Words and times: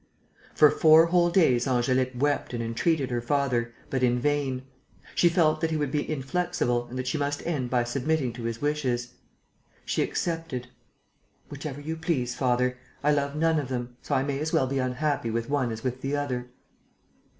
For 0.55 0.71
four 0.71 1.05
whole 1.05 1.29
days 1.29 1.67
Angélique 1.67 2.15
wept 2.15 2.55
and 2.55 2.63
entreated 2.63 3.11
her 3.11 3.21
father, 3.21 3.71
but 3.91 4.01
in 4.01 4.17
vain. 4.17 4.63
She 5.13 5.29
felt 5.29 5.61
that 5.61 5.69
he 5.69 5.77
would 5.77 5.91
be 5.91 6.09
inflexible 6.11 6.87
and 6.87 6.97
that 6.97 7.05
she 7.05 7.19
must 7.19 7.45
end 7.45 7.69
by 7.69 7.83
submitting 7.83 8.33
to 8.33 8.45
his 8.45 8.59
wishes. 8.63 9.13
She 9.85 10.01
accepted: 10.01 10.69
"Whichever 11.51 11.81
you 11.81 11.95
please, 11.97 12.33
father. 12.33 12.79
I 13.03 13.11
love 13.11 13.35
none 13.35 13.59
of 13.59 13.67
them. 13.69 13.95
So 14.01 14.15
I 14.15 14.23
may 14.23 14.39
as 14.39 14.51
well 14.51 14.65
be 14.65 14.79
unhappy 14.79 15.29
with 15.29 15.51
one 15.51 15.71
as 15.71 15.83
with 15.83 16.01
the 16.01 16.15
other." 16.15 16.49